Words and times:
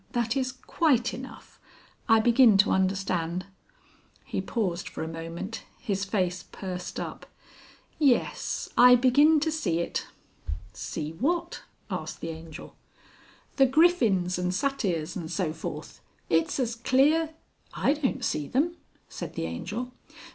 That 0.13 0.35
is 0.35 0.51
quite 0.51 1.13
enough. 1.13 1.59
I 2.09 2.19
begin 2.19 2.57
to 2.57 2.71
understand." 2.71 3.45
He 4.25 4.41
paused 4.41 4.89
for 4.89 5.03
a 5.03 5.07
moment, 5.07 5.61
his 5.79 6.05
face 6.05 6.41
pursed 6.51 6.99
up. 6.99 7.27
"Yes... 7.99 8.67
I 8.75 8.95
begin 8.95 9.39
to 9.41 9.51
see 9.51 9.77
it." 9.77 10.07
"See 10.73 11.11
what?" 11.11 11.61
asked 11.91 12.19
the 12.19 12.29
Angel. 12.29 12.75
"The 13.57 13.67
Griffins 13.67 14.39
and 14.39 14.51
Satyrs 14.51 15.15
and 15.15 15.31
so 15.31 15.53
forth. 15.53 16.01
It's 16.31 16.59
as 16.59 16.73
clear...." 16.73 17.35
"I 17.75 17.93
don't 17.93 18.25
see 18.25 18.47
them," 18.47 18.77
said 19.07 19.35
the 19.35 19.45
Angel. 19.45 19.91